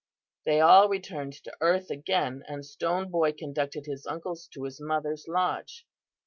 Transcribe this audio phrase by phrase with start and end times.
[0.45, 5.27] "They all returned to earth again and Stone Boy conducted his uncles to his mother's
[5.27, 5.85] lodge.